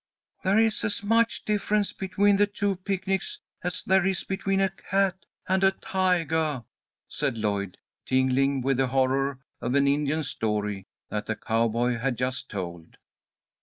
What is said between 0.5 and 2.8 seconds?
is as much difference between the two